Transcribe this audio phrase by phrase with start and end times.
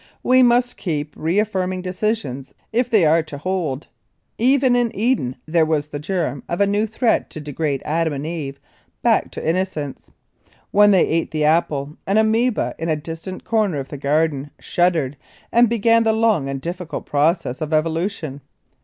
[0.23, 3.85] We must keep reaffirming decisions if they are to hold.
[4.39, 8.25] Even in Eden there was the germ of a new threat to degrade Adam and
[8.25, 8.59] Eve
[9.03, 10.09] back to innocence.
[10.71, 15.17] When they ate the apple an amoeba in a distant corner of the Garden shuddered
[15.51, 18.41] and began the long and difficult process of evolution.